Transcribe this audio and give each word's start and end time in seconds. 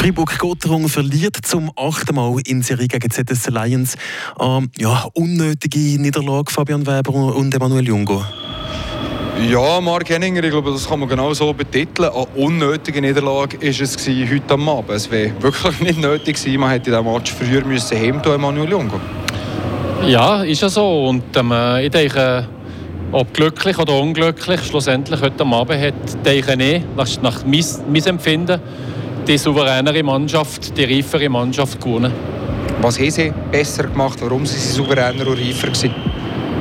Fribourg-Gotterung 0.00 0.88
verliert 0.88 1.36
zum 1.42 1.70
achten 1.76 2.14
Mal 2.14 2.38
in 2.46 2.62
Serie 2.62 2.88
gegen 2.88 3.10
ZS 3.10 3.50
Lions. 3.50 3.96
Ähm, 4.40 4.70
ja, 4.78 5.06
unnötige 5.12 6.00
Niederlage 6.00 6.50
Fabian 6.50 6.86
Weber 6.86 7.12
und 7.12 7.54
Emanuel 7.54 7.86
Jungo. 7.86 8.24
Ja, 9.46 9.78
Mark 9.82 10.08
Henninger, 10.08 10.42
ich 10.42 10.52
glaube, 10.52 10.70
das 10.70 10.88
kann 10.88 11.00
man 11.00 11.08
genau 11.10 11.34
so 11.34 11.52
betiteln. 11.52 12.08
Eine 12.08 12.24
unnötige 12.34 13.02
Niederlage 13.02 13.60
war 13.60 13.68
es 13.68 14.06
heute 14.08 14.54
am 14.54 14.68
Abend. 14.70 14.90
Es 14.92 15.10
wäre 15.10 15.34
wirklich 15.42 15.80
nicht 15.80 16.00
nötig 16.00 16.42
gewesen. 16.42 16.60
Man 16.60 16.70
hätte 16.70 16.90
den 16.90 17.04
Match 17.04 17.34
früher 17.34 17.62
müssen 17.62 17.98
heimtun, 17.98 18.36
Emanuel 18.36 18.70
Jungo. 18.70 18.98
Ja, 20.06 20.42
ist 20.42 20.62
ja 20.62 20.70
so. 20.70 21.08
Und 21.08 21.36
ähm, 21.36 21.52
ich 21.82 21.90
denke, 21.90 22.48
ob 23.12 23.34
glücklich 23.34 23.76
oder 23.76 24.00
unglücklich, 24.00 24.62
schlussendlich 24.62 25.20
heute 25.20 25.44
Abend 25.44 25.78
hat, 25.78 26.24
denke 26.24 26.54
ich, 26.58 26.82
nach, 26.96 27.20
nach 27.20 27.44
meinem 27.44 28.06
Empfinden, 28.06 28.62
die 29.26 29.38
souveränere 29.38 30.02
Mannschaft, 30.02 30.76
die 30.76 30.84
reifere 30.84 31.28
Mannschaft 31.28 31.80
gewonnen. 31.80 32.12
Was 32.80 32.98
haben 32.98 33.10
sie 33.10 33.32
besser 33.50 33.84
gemacht? 33.84 34.18
Warum 34.22 34.46
sind 34.46 34.60
sie 34.60 34.72
souveräner 34.72 35.26
und 35.26 35.38
reifer 35.38 35.66
gewesen? 35.68 35.94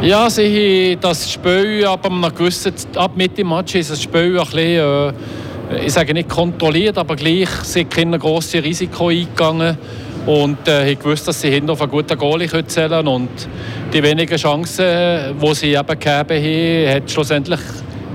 Ja, 0.02 0.30
sie 0.30 0.92
haben 0.94 1.02
das 1.02 1.32
Spiel 1.32 1.86
ab 1.86 2.06
einem 2.06 2.22
gewissen, 2.34 2.74
ab 2.96 3.12
Mitte 3.16 3.44
Match 3.44 3.76
ist 3.76 3.92
das 3.92 4.02
Spiel 4.02 4.38
ein 4.38 4.46
bisschen, 4.46 5.14
äh, 5.70 5.86
ich 5.86 5.94
sage 5.94 6.14
nicht 6.14 6.30
kontrolliert, 6.30 6.98
aber 6.98 7.16
gleich 7.16 7.50
sind 7.64 7.90
keine 7.90 8.18
grossen 8.18 8.62
Risiko 8.62 9.10
eingegangen 9.10 9.78
und 10.26 10.68
äh, 10.68 10.92
haben 10.92 11.00
gewusst, 11.00 11.28
dass 11.28 11.42
sie 11.42 11.50
hinten 11.50 11.70
auf 11.70 11.82
einen 11.82 11.92
guten 11.92 12.18
Goalie 12.18 12.66
zählen 12.68 13.08
und 13.08 13.30
die 13.92 14.02
wenigen 14.02 14.38
Chancen, 14.38 15.38
die 15.42 15.54
sie 15.56 15.74
eben 15.74 15.88
gegeben 15.88 16.88
haben, 16.88 16.96
hat 16.96 17.12
schlussendlich 17.12 17.60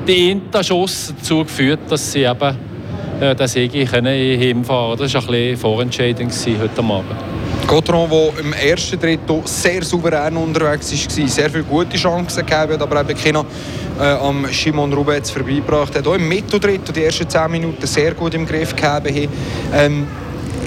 den 0.07 0.43
Schuss 0.63 1.13
dazu 1.19 1.45
geführt, 1.45 1.81
dass 1.89 2.13
sie 2.13 2.23
eben 2.23 2.74
den 3.21 3.49
Sieg 3.49 3.75
heimfahren 3.75 4.65
können. 4.65 4.99
Das 4.99 5.15
war 5.15 5.23
ein 5.23 5.27
bisschen 5.27 5.57
vorentscheidend 5.57 6.33
heute 6.61 6.83
Abend. 6.83 7.35
Cotron, 7.67 8.11
der 8.11 8.45
im 8.45 8.53
ersten 8.53 9.01
Drittel 9.01 9.41
sehr 9.45 9.83
souverän 9.83 10.37
unterwegs 10.37 10.93
war, 10.93 11.29
sehr 11.29 11.51
viele 11.51 11.65
gute 11.65 11.97
Chancen 11.97 12.45
gegeben 12.45 12.81
aber 12.81 13.01
eben 13.01 13.19
keine 13.19 13.45
äh, 13.99 14.03
am 14.03 14.47
Simon 14.51 14.93
Rubetz 14.93 15.31
vorbeigebracht 15.31 15.97
hat. 15.97 16.07
Auch 16.07 16.15
im 16.15 16.29
Mitteldrittel 16.29 16.93
die 16.93 17.05
ersten 17.05 17.29
10 17.29 17.51
Minuten 17.51 17.87
sehr 17.87 18.13
gut 18.13 18.35
im 18.35 18.45
Griff 18.47 18.77
gehabt. 18.77 19.11
Ähm, 19.73 20.07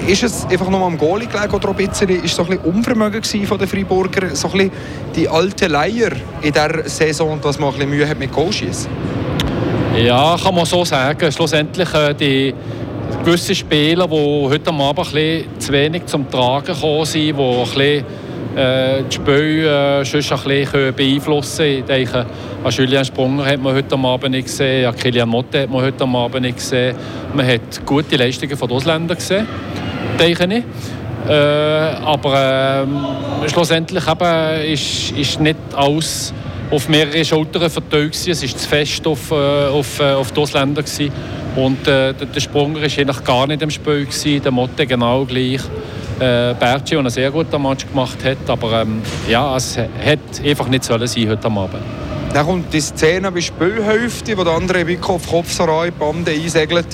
ist 0.07 0.23
es 0.23 0.45
einfach 0.45 0.69
nur 0.69 0.81
am 0.81 0.97
Goalie 0.97 1.27
gelegen 1.27 1.53
oder 1.53 1.69
ein 1.69 1.75
bisschen, 1.75 2.09
ist 2.09 2.35
so 2.35 2.43
ein 2.43 2.49
bisschen 2.49 2.65
Unvermögen 2.65 3.23
von 3.45 3.57
den 3.57 3.67
Freiburger, 3.67 4.35
so 4.35 4.47
ein 4.47 4.53
bisschen 4.53 4.71
die 5.15 5.27
alte 5.27 5.67
Leier 5.67 6.11
in 6.41 6.53
dieser 6.53 6.87
Saison, 6.87 7.39
dass 7.41 7.59
man 7.59 7.69
ein 7.69 7.75
bisschen 7.75 7.89
Mühe 7.89 8.07
hat 8.07 8.17
mit 8.17 8.31
Goalschießen? 8.31 9.16
Ja, 9.97 10.37
kann 10.41 10.53
man 10.53 10.65
so 10.65 10.85
sagen. 10.85 11.31
Schlussendlich 11.31 11.91
äh, 11.91 12.13
die 12.13 12.53
gewisse 13.25 13.55
Spieler, 13.55 14.07
die 14.07 14.13
heute 14.47 14.71
Abend 14.71 15.15
ein 15.15 15.45
zu 15.57 15.71
wenig 15.71 16.05
zum 16.05 16.29
Tragen 16.29 16.67
gekommen 16.67 17.03
sind, 17.03 17.35
die 17.35 17.43
ein 17.43 17.63
bisschen 17.63 18.05
äh, 18.55 19.03
das 19.03 19.13
Spiel 19.15 19.65
äh, 19.65 19.97
ein 19.97 20.03
bisschen 20.03 20.93
beeinflussen 20.93 21.57
können. 21.57 21.79
Ich 21.79 21.85
denke, 21.85 22.25
an 22.63 22.71
Julian 22.71 23.05
Sprunger 23.05 23.45
hat 23.45 23.59
man 23.59 23.73
heute 23.73 23.97
Abend 23.97 24.31
nicht 24.31 24.45
gesehen, 24.45 24.85
an 24.87 24.95
Kilian 24.95 25.29
Motte 25.29 25.63
hat 25.63 25.69
man 25.71 25.81
heute 25.81 26.03
Abend 26.03 26.41
nicht 26.41 26.57
gesehen. 26.57 26.95
Man 27.33 27.47
hat 27.47 27.83
gute 27.83 28.17
Leistungen 28.17 28.55
von 28.55 28.67
den 28.67 28.77
Ausländern 28.77 29.17
gesehen, 29.17 29.47
denke 30.19 30.45
ich. 30.57 30.63
Äh, 31.27 31.33
aber 31.33 32.85
äh, 33.43 33.49
schlussendlich 33.49 34.03
eben 34.07 34.61
ist, 34.71 35.11
ist 35.17 35.39
nicht 35.39 35.57
alles 35.75 36.33
auf 36.71 36.89
mehrere 36.89 37.23
Schultern 37.23 37.69
verteilt. 37.69 38.15
Es 38.15 38.27
war 38.27 38.35
zu 38.35 38.69
fest 38.69 39.07
auf, 39.07 39.31
äh, 39.31 39.35
auf, 39.35 39.99
äh, 39.99 40.13
auf 40.13 40.31
die 40.31 40.39
Ausländer. 40.39 40.83
Gewesen. 40.83 41.11
Und 41.55 41.87
äh, 41.87 42.13
der 42.13 42.39
Sprunger 42.39 42.75
war 42.75 42.83
eigentlich 42.83 43.23
gar 43.23 43.47
nicht 43.47 43.61
im 43.61 43.69
Spiel. 43.69 44.05
Gewesen. 44.05 44.41
Der 44.41 44.51
Motte 44.51 44.85
genau 44.85 45.25
gleich. 45.25 45.61
Äh, 46.19 46.55
Berci, 46.55 46.91
der 46.91 46.99
einen 46.99 47.09
sehr 47.09 47.31
guten 47.31 47.61
Match 47.61 47.87
gemacht 47.87 48.17
hat. 48.23 48.49
Aber 48.49 48.81
ähm, 48.81 49.01
ja, 49.29 49.55
es 49.55 49.77
hat 49.77 50.19
einfach 50.43 50.67
nicht 50.67 50.83
sollen 50.83 51.07
sein 51.07 51.29
heute 51.29 51.47
Abend. 51.47 51.75
Dann 52.33 52.45
kommt 52.45 52.73
die 52.73 52.81
Szene 52.81 53.31
bei 53.31 53.41
Spielhälfte, 53.41 54.37
wo 54.37 54.43
der 54.43 54.53
andere 54.53 54.85
auf 55.01 55.27
Kopfsarai 55.27 55.91
Bande 55.91 56.31
einsegelt 56.31 56.87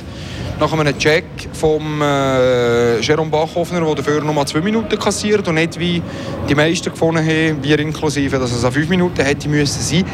nach 0.64 0.80
einem 0.80 0.98
Check 0.98 1.26
vom 1.52 2.02
äh, 2.02 3.02
Jerome 3.02 3.30
Bachhoffner, 3.30 3.82
der 3.82 3.96
dafür 3.96 4.22
noch 4.22 4.34
mal 4.34 4.46
zwei 4.46 4.62
Minuten 4.62 4.98
kassiert 4.98 5.46
und 5.46 5.56
nicht 5.56 5.78
wie 5.78 6.02
die 6.48 6.56
meisten 6.56 6.90
gefunden 6.90 7.20
haben, 7.20 7.62
wir 7.62 7.80
inklusive, 7.80 8.40
dass 8.40 8.54
es 8.54 8.64
an 8.64 8.72
fünf 8.72 8.88
Minuten 8.88 9.22
hätte 9.26 9.50
müssen 9.50 9.82
sein. 9.82 10.06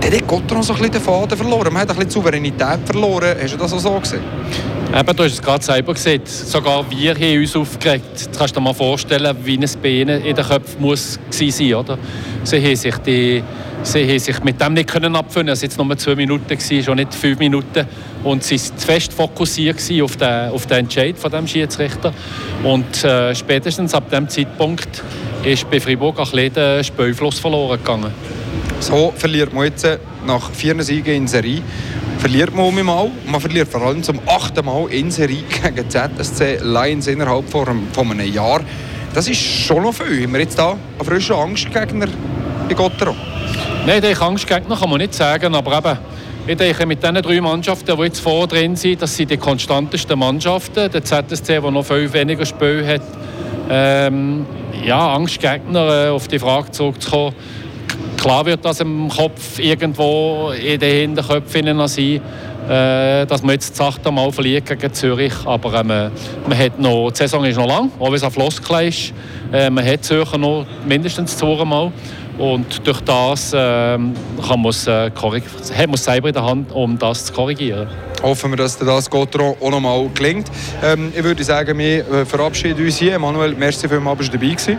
Dann 0.00 0.10
hat 0.10 0.26
Gott 0.26 0.50
noch 0.52 0.62
so 0.62 0.72
ein 0.72 0.78
bisschen 0.78 0.92
den 0.92 1.02
Faden 1.02 1.36
verloren. 1.36 1.70
Man 1.70 1.82
hat 1.82 1.90
ein 1.90 1.96
bisschen 1.96 2.12
Souveränität 2.12 2.80
verloren. 2.86 3.36
Hast 3.42 3.52
du 3.52 3.58
das 3.58 3.74
auch 3.74 3.78
so 3.78 4.00
gesehen? 4.00 4.22
Eben, 4.92 5.16
du 5.16 5.22
hast 5.22 5.34
es 5.34 5.40
gerade 5.40 5.64
selber 5.64 5.94
gesehen. 5.94 6.22
Sogar 6.24 6.84
wir 6.90 7.14
haben 7.14 7.40
uns 7.40 7.54
aufgeregt. 7.54 8.28
Du 8.32 8.38
kannst 8.38 8.56
dir 8.56 8.60
mal 8.60 8.74
vorstellen, 8.74 9.36
wie 9.44 9.56
ein 9.56 9.70
Bein 9.80 10.08
in 10.08 10.34
den 10.34 10.44
Köpfen 10.44 10.80
muss 10.80 11.16
sein 11.30 11.74
oder? 11.74 11.96
Sie 12.42 12.60
haben 12.60 12.74
sich, 12.74 12.96
die, 12.98 13.40
sie 13.84 14.08
haben 14.08 14.18
sich 14.18 14.42
mit 14.42 14.60
dem 14.60 14.74
nicht 14.74 14.88
können 14.88 15.14
abfinden. 15.14 15.52
Es 15.52 15.62
waren 15.78 15.86
nur 15.86 15.96
zwei 15.96 16.16
Minuten, 16.16 16.58
schon 16.82 16.96
nicht 16.96 17.14
fünf 17.14 17.38
Minuten. 17.38 17.86
Und 18.24 18.42
sie 18.42 18.58
waren 18.58 18.78
zu 18.78 18.84
fest 18.84 19.12
fokussiert 19.12 19.76
auf 20.02 20.16
den, 20.16 20.50
auf 20.50 20.66
den 20.66 20.78
Entscheid 20.78 21.16
von 21.16 21.30
dem 21.30 21.46
Schiedsrichter. 21.46 22.12
Und 22.64 23.04
äh, 23.04 23.32
spätestens 23.36 23.94
ab 23.94 24.10
dem 24.10 24.28
Zeitpunkt 24.28 25.04
ist 25.44 25.70
bei 25.70 25.78
Fribourg 25.78 26.18
ein 26.18 26.24
bisschen 26.24 26.52
der 26.54 26.82
Spielfluss 26.82 27.38
verloren 27.38 27.78
gegangen. 27.78 28.10
So 28.80 29.12
verliert 29.16 29.54
man 29.54 29.66
jetzt 29.66 29.86
nach 30.26 30.50
vier 30.50 30.82
Siegen 30.82 31.14
in 31.14 31.28
Serie 31.28 31.62
verliert 32.20 32.54
man 32.54 32.66
um 32.66 32.84
mal. 32.84 33.10
Man 33.26 33.40
verliert 33.40 33.68
vor 33.68 33.80
allem 33.80 34.02
zum 34.02 34.20
achten 34.26 34.64
Mal 34.64 34.88
in 34.90 35.10
Serie 35.10 35.42
gegen 35.42 35.88
ZSC 35.88 36.58
Lions 36.62 37.06
innerhalb 37.06 37.48
von 37.48 37.66
einem, 37.66 38.32
Jahr. 38.32 38.60
Das 39.14 39.26
ist 39.26 39.40
schon 39.40 39.82
noch 39.82 39.94
viel. 39.94 40.24
Haben 40.24 40.32
wir 40.34 40.40
jetzt 40.40 40.58
da 40.58 40.72
einen 40.72 41.04
frischen 41.04 41.34
Angstgegner 41.34 42.08
bei 42.68 42.74
Gottero? 42.74 43.14
Nein, 43.86 44.02
den 44.02 44.16
Angstgegner 44.16 44.76
kann 44.76 44.90
man 44.90 44.98
nicht 44.98 45.14
sagen, 45.14 45.54
aber 45.54 45.78
eben, 45.78 45.98
ich 46.46 46.56
denke, 46.56 46.86
mit 46.86 47.02
diesen 47.02 47.22
drei 47.22 47.40
Mannschaften, 47.40 47.96
die 47.96 48.02
jetzt 48.02 48.20
vor 48.20 48.46
drin 48.46 48.76
sind, 48.76 49.00
das 49.00 49.16
sind 49.16 49.30
die 49.30 49.38
konstantesten 49.38 50.18
Mannschaften. 50.18 50.90
Der 50.92 51.02
ZSC, 51.02 51.60
der 51.60 51.70
noch 51.70 51.86
viel 51.86 52.12
weniger 52.12 52.44
Spiel 52.44 52.86
hat. 52.86 53.02
Ähm, 53.70 54.44
ja, 54.84 55.14
Angstgegner, 55.14 56.06
äh, 56.06 56.08
auf 56.10 56.28
die 56.28 56.38
Frage 56.38 56.70
zurückzukommen 56.70 57.34
Klar 58.20 58.44
wird 58.44 58.62
das 58.62 58.80
im 58.80 59.08
Kopf 59.08 59.58
irgendwo 59.58 60.50
in 60.50 60.78
den 60.78 61.16
Hinterköpfen 61.16 61.88
sein, 61.88 62.20
äh, 62.68 63.24
dass 63.24 63.42
man 63.42 63.52
jetzt 63.54 63.70
das 63.70 63.80
achte 63.80 64.12
Mal 64.12 64.30
verliert 64.30 64.66
gegen 64.66 64.92
Zürich. 64.92 65.32
Aber 65.46 65.72
äh, 65.72 65.82
man, 65.82 66.12
man 66.46 66.58
hat 66.58 66.78
noch, 66.78 67.10
die 67.12 67.16
Saison 67.16 67.46
ist 67.46 67.56
noch 67.56 67.66
lang, 67.66 67.90
auch 67.98 68.08
wenn 68.08 68.14
es 68.16 68.22
ein 68.22 68.30
Floskel 68.30 68.88
ist. 68.88 69.14
Äh, 69.50 69.70
man 69.70 69.86
hat 69.86 70.04
Zürcher 70.04 70.36
noch 70.36 70.66
mindestens 70.86 71.34
zweimal. 71.38 71.92
Und 72.36 72.86
durch 72.86 73.00
das 73.00 73.54
äh, 73.54 73.56
kann 73.56 74.12
man's, 74.58 74.86
äh, 74.86 75.10
hat 75.10 75.86
man 75.86 75.94
es 75.94 76.04
selber 76.04 76.28
in 76.28 76.34
der 76.34 76.44
Hand, 76.44 76.72
um 76.72 76.98
das 76.98 77.24
zu 77.24 77.32
korrigieren. 77.32 77.88
Hoffen 78.22 78.50
wir, 78.50 78.58
dass 78.58 78.76
das 78.76 79.08
Gotro 79.08 79.56
auch 79.58 79.70
noch 79.70 79.80
mal 79.80 80.10
gelingt. 80.14 80.50
Ähm, 80.82 81.10
ich 81.16 81.24
würde 81.24 81.42
sagen, 81.42 81.78
wir 81.78 82.00
äh, 82.00 82.26
verabschieden 82.26 82.84
uns 82.84 82.98
hier. 82.98 83.18
Manuel, 83.18 83.54
merci 83.54 83.88
vielmals, 83.88 84.18
dass 84.18 84.30
du 84.30 84.36
dabei 84.36 84.52
warst. 84.52 84.70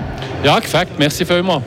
Ja, 0.43 0.59
gefällt. 0.59 0.89
Merci 0.99 1.25
vielmals. 1.25 1.63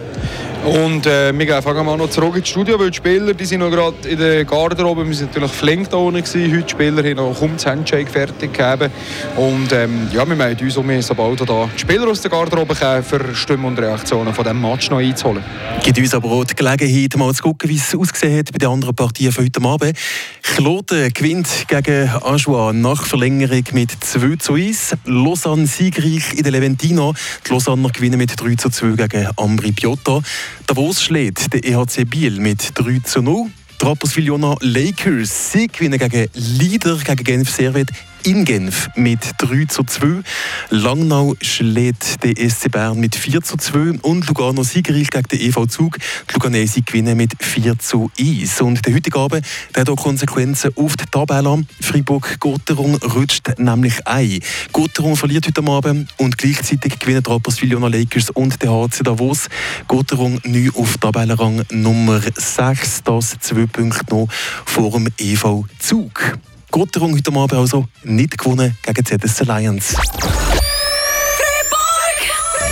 Und 0.64 1.04
äh, 1.04 1.38
wir 1.38 1.44
gehen 1.44 1.62
fangen 1.62 1.84
mal 1.84 1.98
noch 1.98 2.08
zurück 2.08 2.36
ins 2.36 2.48
Studio, 2.48 2.78
weil 2.78 2.90
die 2.90 2.96
Spieler 2.96 3.34
die 3.34 3.44
sind 3.44 3.60
noch 3.60 3.70
gerade 3.70 4.08
in 4.08 4.18
der 4.18 4.46
Garderobe. 4.46 5.06
Wir 5.06 5.14
sind 5.14 5.34
natürlich 5.34 5.52
flink 5.52 5.90
da 5.90 5.98
unten 5.98 6.22
gewesen. 6.22 6.50
Heute 6.50 6.62
die 6.62 6.70
Spieler 6.70 7.04
haben 7.04 7.16
noch 7.16 7.38
kaum 7.38 7.52
das 7.54 7.66
Handshake 7.66 8.10
fertig 8.10 8.54
gegeben. 8.54 8.90
Und 9.36 9.70
ähm, 9.74 10.08
ja, 10.10 10.26
wir 10.26 10.34
melden 10.34 10.64
uns 10.64 10.76
um, 10.78 11.02
sobald 11.02 11.46
da 11.46 11.68
die 11.74 11.78
Spieler 11.78 12.08
aus 12.08 12.22
der 12.22 12.30
Garderobe 12.30 12.74
kommen, 12.74 13.02
für 13.02 13.34
Stimmen 13.34 13.66
und 13.66 13.78
Reaktionen 13.78 14.32
von 14.32 14.42
diesem 14.42 14.62
Match 14.62 14.88
noch 14.88 15.00
einzuholen. 15.00 15.44
Gibt 15.82 15.98
uns 15.98 16.14
aber 16.14 16.30
auch 16.30 16.44
die 16.44 16.54
Gelegenheit, 16.54 17.14
mal 17.18 17.34
zu 17.34 17.42
gucken, 17.42 17.68
wie 17.68 17.76
es 17.76 17.94
ausgesehen 17.94 18.38
hat 18.38 18.50
bei 18.50 18.58
den 18.58 18.68
anderen 18.68 18.94
Partien 18.94 19.32
von 19.32 19.44
heute 19.44 19.62
Abend. 19.62 19.98
Kloten 20.44 21.12
gewinnt 21.12 21.48
gegen 21.66 22.08
Ajoie 22.22 22.72
nach 22.72 23.04
Verlängerung 23.06 23.64
mit 23.72 23.90
2 23.90 24.36
zu 24.36 24.54
1. 24.54 24.94
Lausanne 25.04 25.66
siegreich 25.66 26.32
in 26.34 26.44
der 26.44 26.52
Leventina. 26.52 27.12
Die 27.44 27.52
Lausanner 27.52 27.88
gewinnen 27.88 28.18
mit 28.18 28.40
3 28.40 28.54
zu 28.54 28.70
2 28.70 28.94
gegen 28.94 29.28
Ambri 29.36 29.72
Piotta. 29.72 30.20
Davos 30.66 31.02
schlägt 31.02 31.52
der 31.52 31.64
EHC 31.64 32.04
Biel 32.04 32.38
mit 32.38 32.70
3 32.74 33.00
zu 33.00 33.22
0. 33.22 33.50
Rapperswil-Jona 33.82 34.56
Lakers, 34.60 35.52
sie 35.52 35.66
gewinnen 35.66 35.98
gegen 35.98 36.28
Leader, 36.34 36.96
gegen 36.96 37.24
Genf 37.24 37.50
Servet 37.50 37.88
in 38.24 38.44
Genf 38.44 38.88
mit 38.96 39.20
3 39.38 39.66
zu 39.66 39.84
2. 39.84 40.22
Langnau 40.70 41.34
schlägt 41.42 42.24
der 42.24 42.34
SC 42.48 42.70
Bern 42.70 42.98
mit 42.98 43.14
4 43.14 43.42
zu 43.42 43.56
2 43.56 44.00
und 44.02 44.26
Lugano 44.26 44.62
siegreich 44.62 45.10
gegen 45.10 45.28
den 45.28 45.40
EV 45.40 45.66
Zug. 45.66 45.98
Die 45.98 46.34
Luganesi 46.34 46.80
gewinnen 46.80 47.16
mit 47.16 47.32
4 47.38 47.78
zu 47.78 48.10
1. 48.18 48.62
Und 48.62 48.84
der 48.86 48.94
heutige 48.94 49.18
Abend 49.18 49.46
hat 49.76 49.90
auch 49.90 49.96
Konsequenzen 49.96 50.72
auf 50.76 50.96
die 50.96 51.04
Tabelle. 51.04 51.64
Fribourg-Gotteron 51.80 52.94
rutscht 52.96 53.58
nämlich 53.58 54.06
ein. 54.06 54.40
Gotteron 54.72 55.16
verliert 55.16 55.46
heute 55.46 55.70
Abend 55.70 56.08
und 56.16 56.38
gleichzeitig 56.38 56.98
gewinnen 56.98 57.22
Rapperswil-Jona 57.26 57.88
Lakers 57.88 58.30
und 58.30 58.62
der 58.62 58.70
HC 58.70 59.02
Davos. 59.02 59.48
Gotteron 59.86 60.40
neu 60.44 60.70
auf 60.74 60.96
Tabellenrang 60.96 61.62
Nummer 61.70 62.20
6, 62.34 63.02
das 63.04 63.36
zwei 63.40 63.66
Punkte 63.66 64.14
noch 64.14 64.28
vor 64.64 64.92
dem 64.92 65.08
EV 65.18 65.64
Zug. 65.78 66.38
Gotterung 66.74 67.14
heute 67.14 67.30
Abend 67.30 67.52
also 67.52 67.86
nicht 68.02 68.36
gewonnen 68.36 68.76
gegen 68.82 69.04
ZSC 69.04 69.44
Lions. 69.44 69.94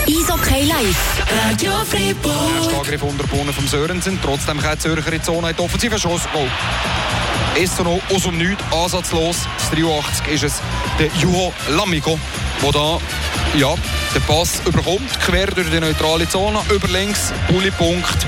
Eishockey 0.05 0.65
live. 0.65 1.23
Radio 1.47 1.71
Fribourg. 1.89 2.79
Angriff 2.79 3.01
unterbunden 3.01 3.53
vom 3.53 3.65
Sörensen. 3.65 4.19
Trotzdem 4.21 4.59
kann 4.59 4.77
Zürcher 4.77 5.07
in 5.07 5.19
die 5.19 5.21
Zone. 5.21 5.53
Die 5.53 5.61
offensive 5.61 5.97
Schuss. 5.97 6.23
Goal. 6.33 6.49
Ist 7.55 7.79
noch 7.79 8.01
aus 8.13 8.23
dem 8.23 8.37
Nichts, 8.37 8.61
ansatzlos. 8.73 9.37
Das 9.57 9.69
83 9.71 10.27
ist 10.33 10.43
es 10.43 10.61
der 10.99 11.07
Juho 11.21 11.53
Lamigo, 11.69 12.19
der 12.61 12.71
da 12.73 12.99
ja, 13.55 13.73
den 14.13 14.21
Pass 14.23 14.61
überkommt, 14.65 15.17
quer 15.21 15.47
durch 15.47 15.69
die 15.69 15.79
neutrale 15.79 16.27
Zone, 16.27 16.59
über 16.69 16.89
links, 16.89 17.31
Bulli-Punkt. 17.47 18.27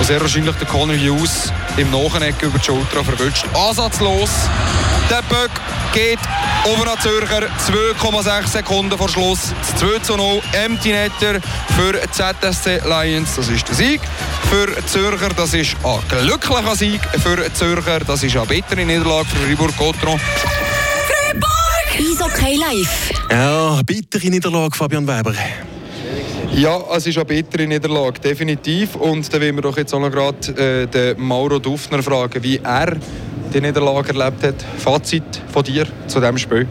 Sehr 0.00 0.22
wahrscheinlich 0.22 0.56
der 0.56 0.66
Connor 0.66 0.96
Hughes 0.96 1.52
im 1.76 1.90
Nacheneck 1.90 2.40
über 2.40 2.58
die 2.58 2.64
Schulter 2.64 3.04
verwünscht. 3.04 3.44
Ansatzlos. 3.52 4.30
Der 5.12 5.20
Böck 5.28 5.50
geht 5.92 6.18
over 6.64 6.86
nach 6.86 6.98
Zürcher. 7.00 7.42
2,6 7.68 8.46
Sekunden 8.46 8.96
vor 8.96 9.10
Schluss. 9.10 9.52
2 9.76 9.98
zu 9.98 10.16
0. 10.16 10.40
Empty 10.64 10.88
Netter 10.88 11.38
für 11.76 12.00
ZSC 12.10 12.80
Lions. 12.88 13.36
Das 13.36 13.46
ist 13.50 13.68
der 13.68 13.74
Sieg. 13.74 14.00
Für 14.48 14.74
Zürcher, 14.86 15.28
das 15.36 15.52
ist 15.52 15.76
ein 15.84 16.00
glücklicher 16.08 16.76
Sieg. 16.76 17.00
Für 17.22 17.52
Zürcher, 17.52 18.00
das 18.00 18.22
ist 18.22 18.34
eine 18.38 18.46
bittere 18.46 18.86
Niederlage 18.86 19.26
für 19.26 19.36
Fribourg-Gotron. 19.36 20.18
Eishockey 21.98 22.56
live. 22.56 23.10
Ja, 23.30 23.82
bittere 23.84 24.30
Niederlage, 24.30 24.74
Fabian 24.74 25.06
Weber. 25.06 25.34
Ja, 26.54 26.80
es 26.96 27.06
ist 27.06 27.18
eine 27.18 27.26
bittere 27.26 27.66
Niederlage, 27.66 28.18
definitiv. 28.18 28.96
Und 28.96 29.30
da 29.30 29.38
wollen 29.38 29.56
wir 29.56 29.62
doch 29.62 29.76
jetzt 29.76 29.92
auch 29.92 30.00
noch 30.00 30.10
gerade 30.10 30.84
äh, 30.84 30.86
den 30.86 31.20
Mauro 31.20 31.58
Dufner 31.58 32.02
fragen, 32.02 32.42
wie 32.42 32.56
er 32.64 32.96
die 33.52 33.60
Niederlage 33.60 34.18
erlebt 34.18 34.42
hat. 34.42 34.64
Fazit 34.78 35.22
von 35.52 35.62
dir 35.62 35.86
zu 36.06 36.20
diesem 36.20 36.38
Spiel? 36.38 36.66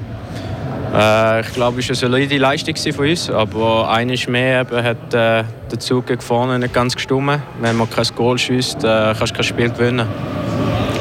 Äh, 0.94 1.42
ich 1.42 1.54
glaube, 1.54 1.80
es 1.80 1.88
war 1.88 1.92
eine 1.92 1.96
solide 1.96 2.38
Leistung 2.38 2.76
von 2.76 3.10
uns, 3.10 3.30
aber 3.30 3.90
eines 3.90 4.28
mehr 4.28 4.62
eben, 4.62 4.84
hat 4.84 5.14
äh, 5.14 5.44
der 5.72 5.80
Zug 5.80 6.06
vorne 6.22 6.60
nicht 6.60 6.74
ganz 6.74 6.96
gestimmt. 6.96 7.40
Wenn 7.62 7.78
man 7.78 7.90
kein 7.90 8.06
Goal 8.16 8.38
schießt, 8.38 8.84
äh, 8.84 9.14
kannst 9.18 9.32
du 9.32 9.36
kein 9.36 9.44
Spiel 9.44 9.70
gewinnen. 9.70 10.08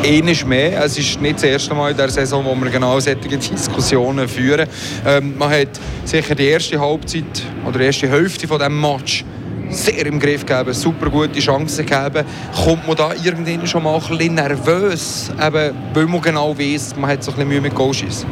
Eines 0.05 0.47
mehr. 0.47 0.85
Es 0.85 0.97
ist 0.97 1.21
nicht 1.21 1.37
das 1.37 1.43
erste 1.43 1.75
Mal 1.75 1.91
in 1.91 1.97
der 1.97 2.09
Saison, 2.09 2.45
wo 2.45 2.55
wir 2.55 2.71
genau 2.71 2.99
solche 3.01 3.19
Diskussionen 3.19 4.29
führen. 4.29 4.67
Ähm, 5.07 5.37
man 5.37 5.51
hat 5.51 5.69
sicher 6.05 6.35
die 6.35 6.47
erste 6.47 6.81
Halbzeit 6.81 7.43
oder 7.67 7.79
die 7.79 7.85
erste 7.87 8.09
Hälfte 8.09 8.47
von 8.47 8.59
diesem 8.59 8.81
Match 8.81 9.25
sehr 9.71 10.07
im 10.07 10.19
Griff 10.19 10.45
gegeben, 10.45 10.73
super 10.73 11.09
gute 11.11 11.41
Chancen 11.41 11.87
gegeben. 11.87 12.25
Kommt 12.65 12.87
man 12.87 12.97
da 12.97 13.13
irgendwann 13.23 13.67
schon 13.67 13.83
mal 13.83 13.95
ein 13.95 14.17
bisschen 14.17 14.35
nervös, 14.35 15.31
eben, 15.41 15.75
weil 15.95 16.07
man 16.07 16.21
genau 16.21 16.57
weiß, 16.57 16.97
man 16.97 17.11
hat 17.11 17.23
so 17.23 17.31
ein 17.31 17.37
bisschen 17.37 17.49
Mühe 17.49 17.61
mit 17.61 17.75
Goalschießen? 17.75 18.29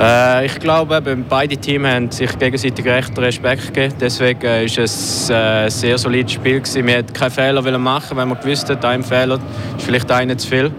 Äh, 0.00 0.46
ich 0.46 0.58
glaube, 0.58 0.96
eben, 0.96 1.24
beide 1.28 1.56
Teams 1.56 1.86
haben 1.86 2.10
sich 2.10 2.36
gegenseitig 2.38 2.84
recht 2.84 3.16
Respekt 3.16 3.72
gegeben. 3.72 3.94
Deswegen 4.00 4.42
war 4.42 4.62
es 4.62 5.30
äh, 5.30 5.34
ein 5.34 5.70
sehr 5.70 5.98
solides 5.98 6.32
Spiel. 6.32 6.60
Gewesen. 6.60 6.86
Wir 6.86 6.96
wollten 6.96 7.12
keine 7.12 7.30
Fehler 7.30 7.78
machen, 7.78 8.16
wenn 8.16 8.28
wir 8.28 8.36
gewusst 8.36 8.68
haben, 8.68 8.84
ein 8.84 9.02
Fehler 9.04 9.38
ist 9.76 9.84
vielleicht 9.84 10.10
einer 10.10 10.36
zu 10.36 10.48
viel. 10.48 10.70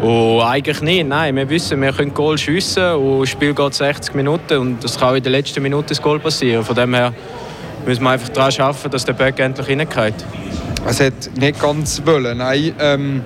Und 0.00 0.42
eigentlich 0.42 0.80
nicht. 0.82 1.06
Nein, 1.06 1.36
wir 1.36 1.48
wissen, 1.48 1.80
wir 1.80 1.92
können 1.92 2.12
Goal 2.12 2.36
schiessen 2.36 2.94
und 2.94 3.22
das 3.22 3.30
Spiel 3.30 3.54
geht 3.54 3.74
60 3.74 4.14
Minuten 4.14 4.58
und 4.58 4.84
es 4.84 4.98
kann 4.98 5.16
in 5.16 5.22
der 5.22 5.32
letzten 5.32 5.62
Minute 5.62 5.88
das 5.88 6.02
Goal 6.02 6.18
passieren. 6.18 6.64
Von 6.64 6.76
dem 6.76 6.94
her 6.94 7.12
müssen 7.86 8.02
wir 8.02 8.10
einfach 8.10 8.28
daran 8.30 8.52
arbeiten, 8.58 8.90
dass 8.90 9.04
der 9.04 9.12
Böck 9.12 9.38
endlich 9.38 9.68
reingeht. 9.68 10.14
Es 10.86 11.00
hat 11.00 11.30
nicht 11.36 11.60
ganz 11.60 12.02
wollen. 12.04 12.38
Nein, 12.38 12.74
ähm, 12.78 13.22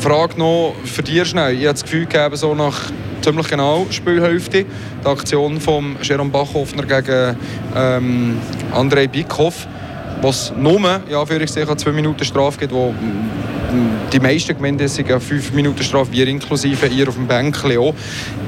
Frage 0.00 0.38
noch 0.38 0.74
für 0.84 1.02
dich 1.02 1.28
schnell. 1.28 1.54
Ich 1.54 1.60
habe 1.60 1.72
das 1.72 1.82
Gefühl 1.82 2.06
gegeben, 2.06 2.36
so 2.36 2.54
nach 2.54 2.90
ziemlich 3.20 3.48
genau 3.48 3.86
Spielhälfte, 3.90 4.64
die 4.64 5.08
Aktion 5.08 5.60
von 5.60 5.96
Jerome 6.02 6.30
Bachhoffner 6.30 6.84
gegen 6.84 7.36
ähm, 7.76 8.38
Andrei 8.72 9.06
Bickhoff, 9.06 9.66
was 10.22 10.52
nur 10.56 11.00
ja, 11.08 11.24
für 11.26 11.40
ich 11.40 11.50
zwei 11.52 11.92
Minuten 11.92 12.24
Strafe 12.24 12.58
gibt, 12.58 12.72
wo 12.72 12.94
die 14.12 14.20
meisten 14.20 14.54
Gemeinden 14.54 14.88
sind 14.88 15.08
ja 15.08 15.20
fünf 15.20 15.52
Minuten 15.52 15.82
Strafe, 15.82 16.12
wir 16.12 16.26
inklusive, 16.26 16.86
ihr 16.86 17.08
auf 17.08 17.14
dem 17.14 17.26
Bänkchen 17.26 17.78
auch. 17.78 17.94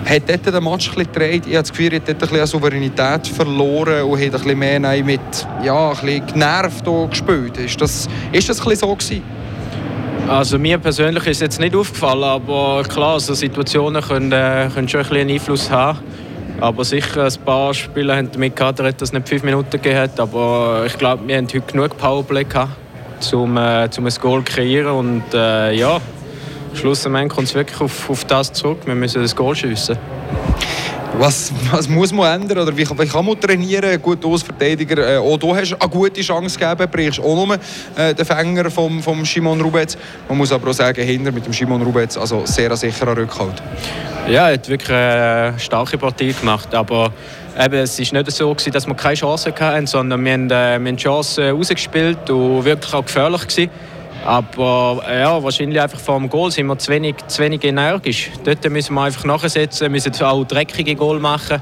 Hat 0.05 0.23
dort 0.27 0.47
den 0.47 0.65
Match 0.65 0.89
ein 0.89 0.95
bisschen 0.95 1.13
gedreht? 1.13 1.43
Ich 1.47 1.55
habe 1.55 1.63
das 1.63 1.71
Gefühl, 1.71 1.93
er 1.93 2.01
hat 2.01 2.09
dort 2.09 2.33
ein 2.33 2.47
Souveränität 2.47 3.29
verloren 3.29 4.03
und 4.05 4.19
hat 4.19 4.25
ein 4.25 4.31
bisschen 4.33 4.59
mehr 4.59 4.81
mit, 5.05 5.21
ja, 5.63 5.91
ein 5.91 5.97
bisschen 5.97 6.27
genervt 6.27 6.85
gespielt. 7.11 7.57
Ist 7.59 7.81
das, 7.81 8.09
ist 8.33 8.49
das 8.49 8.61
ein 8.61 8.69
bisschen 8.69 8.89
so 8.89 8.95
gewesen? 8.95 9.23
Also 10.29 10.59
mir 10.59 10.79
persönlich 10.79 11.27
ist 11.27 11.37
es 11.37 11.41
jetzt 11.41 11.61
nicht 11.61 11.75
aufgefallen, 11.75 12.25
aber 12.25 12.83
klar, 12.89 13.19
so 13.21 13.35
Situationen 13.35 14.03
können, 14.03 14.33
äh, 14.33 14.69
können 14.73 14.89
schon 14.89 15.01
ein 15.01 15.09
bisschen 15.09 15.31
Einfluss 15.31 15.71
haben. 15.71 15.99
Aber 16.61 16.85
sicher, 16.85 17.25
ein 17.25 17.45
paar 17.45 17.75
Spieler 17.75 18.17
haben 18.17 18.31
damit 18.33 18.55
gehabt, 18.55 18.79
dass 18.79 18.95
es 19.01 19.13
nicht 19.13 19.29
fünf 19.29 19.43
Minuten 19.43 19.71
gegeben 19.71 19.99
hat. 19.99 20.21
Aber 20.21 20.85
ich 20.87 20.97
glaube, 20.97 21.27
wir 21.27 21.37
haben 21.37 21.47
heute 21.47 21.61
genug 21.61 21.97
Powerplay 21.97 22.45
gehabt 22.45 22.77
um, 23.33 23.57
äh, 23.57 23.89
um 23.97 24.07
ein 24.07 24.15
Goal 24.21 24.45
zu 24.45 24.53
kreieren. 24.53 24.93
Und 24.93 25.35
äh, 25.35 25.73
ja, 25.73 26.01
schlussendlich 26.75 27.29
kommt 27.29 27.49
es 27.49 27.55
wirklich 27.55 27.81
auf, 27.81 28.11
auf 28.11 28.25
das 28.25 28.53
zurück. 28.53 28.79
Wir 28.85 28.95
müssen 28.95 29.23
das 29.23 29.35
Goal 29.35 29.55
schiessen. 29.55 29.99
Was, 31.19 31.53
was 31.71 31.89
muss 31.89 32.13
man 32.13 32.41
ändern? 32.41 32.59
Oder 32.59 32.77
wie, 32.77 32.89
wie 32.89 33.07
kann 33.07 33.25
man 33.25 33.39
trainieren? 33.39 34.01
Gut, 34.01 34.25
als 34.25 34.43
Verteidiger, 34.43 35.17
äh, 35.17 35.19
auch 35.19 35.37
du 35.37 35.55
hast 35.55 35.75
eine 35.79 35.91
gute 35.91 36.23
Chance 36.23 36.59
gegeben, 36.59 36.91
brichst 36.91 37.21
auch 37.21 37.47
nur 37.47 37.59
äh, 37.97 38.15
den 38.15 38.25
Fänger 38.25 38.71
vom, 38.71 39.03
vom 39.03 39.25
Simon 39.25 39.61
Rubetz. 39.61 39.97
Man 40.29 40.39
muss 40.39 40.53
aber 40.53 40.71
auch 40.71 40.75
sagen, 40.75 41.05
hinter 41.05 41.31
mit 41.31 41.45
dem 41.45 41.53
Simon 41.53 41.83
Rubetz, 41.83 42.17
also 42.17 42.47
sehr 42.47 42.75
sicherer 42.77 43.17
Rückhalt. 43.17 43.63
Ja, 44.27 44.49
er 44.49 44.55
hat 44.55 44.69
wirklich 44.69 44.91
eine 44.91 45.59
starke 45.59 45.99
Partie 45.99 46.33
gemacht, 46.33 46.75
aber 46.75 47.13
eben, 47.59 47.75
es 47.75 47.99
war 47.99 48.19
nicht 48.19 48.33
so, 48.33 48.55
gewesen, 48.55 48.73
dass 48.73 48.87
wir 48.87 48.95
keine 48.95 49.15
Chance 49.15 49.53
hatten, 49.59 49.87
sondern 49.87 50.25
wir 50.25 50.33
haben, 50.33 50.47
äh, 50.47 50.79
wir 50.81 50.89
haben 50.89 50.97
Chancen 50.97 51.51
rausgespielt 51.51 52.31
und 52.31 52.65
wirklich 52.65 52.95
auch 52.95 53.05
gefährlich 53.05 53.43
gewesen. 53.43 53.71
Aber 54.25 55.03
ja, 55.11 55.43
wahrscheinlich 55.43 55.81
einfach 55.81 55.99
vor 55.99 56.19
dem 56.19 56.29
Goal 56.29 56.51
sind 56.51 56.67
wir 56.67 56.79
zu 56.79 56.93
wenig, 56.93 57.17
zu 57.27 57.43
wenig 57.43 57.65
energisch. 57.65 58.31
Dort 58.45 58.69
müssen 58.71 58.95
wir 58.95 59.03
einfach 59.03 59.25
nachsetzen, 59.25 59.91
müssen 59.91 60.15
auch 60.23 60.45
dreckige 60.45 60.95
Goal 60.95 61.19
machen. 61.19 61.61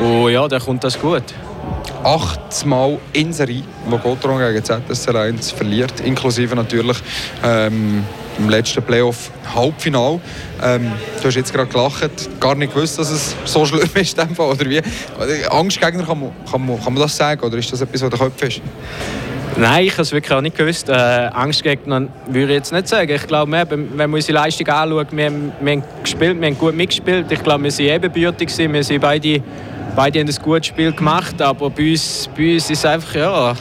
Und 0.00 0.30
ja, 0.30 0.48
dann 0.48 0.60
kommt 0.60 0.82
das 0.82 0.98
gut. 0.98 1.22
Achtmal 2.02 2.98
in 3.12 3.32
Serie, 3.32 3.62
wo 3.86 3.98
Gotron 3.98 4.38
gegen 4.38 4.64
ZSC 4.64 5.16
1 5.16 5.52
verliert, 5.52 6.00
inklusive 6.00 6.54
natürlich 6.54 6.96
ähm, 7.44 8.04
im 8.38 8.48
letzten 8.48 8.82
Playoff 8.82 9.30
Halbfinal. 9.54 10.20
Ähm, 10.62 10.92
du 11.20 11.28
hast 11.28 11.34
jetzt 11.34 11.52
gerade 11.52 11.70
gelacht, 11.70 12.10
gar 12.40 12.54
nicht 12.54 12.72
gewusst, 12.72 12.98
dass 12.98 13.10
es 13.10 13.34
so 13.44 13.64
schlimm 13.64 13.88
ist, 13.94 14.18
oder 14.18 14.70
wie? 14.70 14.80
Angstgegner, 15.50 16.04
kann 16.04 16.20
man, 16.20 16.30
kann, 16.50 16.66
man, 16.66 16.82
kann 16.82 16.92
man 16.94 17.02
das 17.02 17.16
sagen, 17.16 17.40
oder 17.44 17.56
ist 17.58 17.72
das 17.72 17.80
etwas, 17.80 18.02
was 18.02 18.10
der 18.10 18.18
Kopf 18.18 18.42
ist? 18.42 18.60
Nein, 19.56 19.86
ich 19.86 19.92
habe 19.92 20.02
es 20.02 20.12
wirklich 20.12 20.32
auch 20.32 20.40
nicht 20.40 20.56
gewusst. 20.56 20.88
Äh, 20.88 20.92
Angstgegner 20.92 22.06
würde 22.28 22.52
ich 22.52 22.58
jetzt 22.58 22.72
nicht 22.72 22.86
sagen. 22.86 23.10
Ich 23.10 23.26
glaube, 23.26 23.50
wir, 23.50 23.68
wenn 23.68 23.96
man 23.96 24.14
unsere 24.14 24.34
Leistung 24.34 24.68
anschaut, 24.68 25.08
wir, 25.10 25.26
haben, 25.26 25.52
wir 25.60 25.72
haben 25.72 25.82
gespielt, 26.02 26.40
wir 26.40 26.46
haben 26.46 26.58
gut 26.58 26.76
mitgespielt. 26.76 27.26
Ich 27.32 27.42
glaube, 27.42 27.64
wir 27.64 27.72
waren 27.72 27.96
ebenbürtig, 27.96 28.56
wir 28.56 28.84
sind 28.84 29.00
beide, 29.00 29.42
beide 29.96 30.20
haben 30.20 30.28
ein 30.28 30.42
gutes 30.42 30.68
Spiel 30.68 30.92
gemacht, 30.92 31.42
aber 31.42 31.70
bei 31.70 31.90
uns, 31.90 32.28
bei 32.36 32.54
uns 32.54 32.70
ist 32.70 32.78
es 32.78 32.84
einfach, 32.84 33.14
ja, 33.14 33.56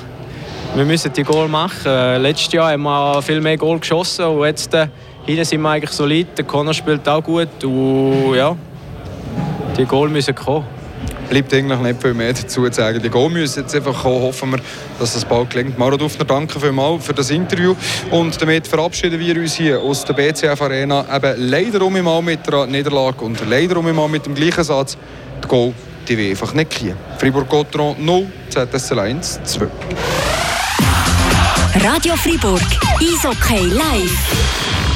wir 0.75 0.85
müssen 0.85 1.11
die 1.13 1.23
Goal 1.23 1.47
machen. 1.47 1.85
Äh, 1.85 2.17
letztes 2.17 2.53
Jahr 2.53 2.71
haben 2.71 2.83
wir 2.83 3.21
viel 3.21 3.41
mehr 3.41 3.57
Goal 3.57 3.79
geschossen 3.79 4.25
und 4.25 4.45
jetzt 4.45 4.73
äh, 4.73 4.87
sind 5.43 5.61
wir 5.61 5.69
eigentlich 5.69 5.91
solid. 5.91 6.37
Der 6.37 6.45
Connor 6.45 6.73
spielt 6.73 7.07
auch 7.07 7.23
gut 7.23 7.63
und 7.63 8.35
ja, 8.35 8.55
die 9.77 9.85
Goal 9.85 10.09
müssen 10.09 10.35
kommen 10.35 10.65
bleibt 11.27 11.53
eigentlich 11.53 11.79
nicht 11.79 12.01
viel 12.01 12.13
mehr 12.13 12.33
dazu 12.33 12.69
zu 12.69 12.71
sagen. 12.71 13.01
Die 13.01 13.09
Goal 13.09 13.29
müssen 13.29 13.61
jetzt 13.61 13.75
einfach 13.75 14.03
kommen. 14.03 14.21
Hoffen 14.21 14.51
wir, 14.51 14.59
dass 14.99 15.13
das 15.13 15.25
bald 15.25 15.49
gelingt. 15.49 15.77
Maro 15.77 15.97
Dufner, 15.97 16.25
danke 16.25 16.59
vielmals 16.59 17.05
für 17.05 17.13
das 17.13 17.29
Interview. 17.29 17.75
Und 18.11 18.41
damit 18.41 18.67
verabschieden 18.67 19.19
wir 19.19 19.35
uns 19.37 19.55
hier 19.55 19.79
aus 19.79 20.05
der 20.05 20.13
BCF 20.13 20.61
Arena. 20.61 21.05
Eben 21.13 21.49
leider 21.49 21.81
um 21.81 22.01
mal 22.01 22.21
mit 22.21 22.47
der 22.47 22.65
Niederlage 22.65 23.23
und 23.23 23.39
leider 23.49 23.77
um 23.77 23.93
mal 23.93 24.07
mit 24.07 24.25
dem 24.25 24.35
gleichen 24.35 24.63
Satz. 24.63 24.97
Die 25.43 25.47
Goal, 25.47 25.73
die 26.07 26.17
wir 26.17 26.29
einfach 26.29 26.53
nicht 26.53 26.71
kriegen. 26.71 26.95
Fribourg-Gotteron 27.17 27.95
0, 27.99 28.27
ZSL 28.49 28.99
1 28.99 29.39
2. 29.43 29.67
Radio 31.83 32.15
Fribourg, 32.15 32.61
Eishockey 32.99 33.71
live. 33.71 34.77